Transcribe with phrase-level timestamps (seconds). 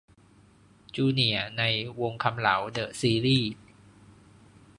[0.95, 1.63] 'จูเนียร์' ใน
[2.01, 3.53] 'วงษ์คำเหลา เดอะซีรี่ส์'